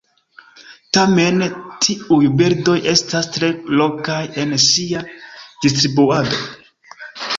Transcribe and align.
Tamen 0.97 1.43
tiuj 1.87 2.31
birdoj 2.41 2.77
estas 2.93 3.29
tre 3.35 3.51
lokaj 3.83 4.19
en 4.45 4.57
sia 4.67 5.05
distribuado. 5.13 6.41